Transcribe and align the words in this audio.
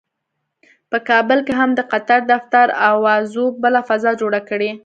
په 0.91 0.97
کابل 1.09 1.39
کې 1.45 1.53
هم 1.59 1.69
د 1.75 1.79
قطر 1.91 2.19
دفتر 2.33 2.67
اوازو 2.91 3.45
بله 3.63 3.79
فضا 3.89 4.11
جوړه 4.21 4.41
کړې. 4.49 4.71